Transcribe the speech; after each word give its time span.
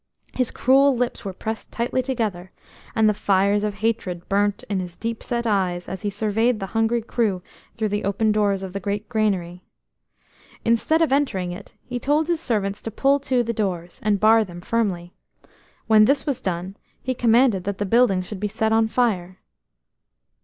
His 0.33 0.49
cruel 0.49 0.97
lips 0.97 1.23
were 1.23 1.31
pressed 1.31 1.71
tightly 1.71 2.01
together, 2.01 2.51
and 2.95 3.07
the 3.07 3.13
fires 3.13 3.63
of 3.63 3.75
hatred 3.75 4.27
burnt 4.27 4.63
in 4.67 4.79
his 4.79 4.95
deep 4.95 5.21
set 5.21 5.45
eyes 5.45 5.87
as 5.87 6.01
he 6.01 6.09
surveyed 6.09 6.59
the 6.59 6.65
hungry 6.73 7.03
crew 7.03 7.43
through 7.77 7.89
the 7.89 8.03
open 8.03 8.31
doors 8.31 8.63
of 8.63 8.73
the 8.73 8.79
great 8.79 9.07
granary. 9.09 9.63
Instead 10.65 11.03
of 11.03 11.11
entering 11.13 11.51
it, 11.51 11.75
he 11.85 11.99
told 11.99 12.25
his 12.25 12.39
servants 12.39 12.81
to 12.81 12.89
pull 12.89 13.19
to 13.19 13.43
the 13.43 13.53
doors, 13.53 13.99
and 14.01 14.19
bar 14.19 14.43
them 14.43 14.59
firmly. 14.59 15.13
When 15.85 16.05
this 16.05 16.25
was 16.25 16.41
done, 16.41 16.77
he 17.03 17.13
commanded 17.13 17.63
that 17.65 17.77
the 17.77 17.85
building 17.85 18.23
should 18.23 18.39
be 18.39 18.47
set 18.47 18.73
on 18.73 18.87
fire. 18.87 19.37